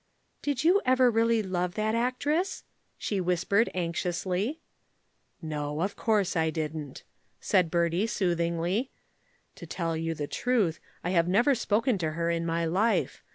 "Did 0.41 0.63
you 0.63 0.81
ever 0.83 1.11
really 1.11 1.43
love 1.43 1.75
that 1.75 1.93
actress?" 1.93 2.63
she 2.97 3.21
whispered 3.21 3.69
anxiously. 3.75 4.59
"No, 5.43 5.81
of 5.83 5.95
course 5.95 6.35
I 6.35 6.49
didn't," 6.49 7.03
said 7.39 7.69
Bertie 7.69 8.07
soothingly. 8.07 8.89
"To 9.53 9.67
tell 9.67 9.93
the 9.93 10.25
truth, 10.27 10.79
I 11.03 11.11
have 11.11 11.27
never 11.27 11.53
spoken 11.53 11.99
to 11.99 12.13
her 12.13 12.31
in 12.31 12.47
my 12.47 12.65
life. 12.65 13.21